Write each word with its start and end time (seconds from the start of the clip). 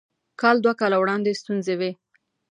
کال 0.41 0.57
دوه 0.63 0.73
کاله 0.81 0.97
وړاندې 0.99 1.39
ستونزې 1.41 1.73
وې. 1.79 1.91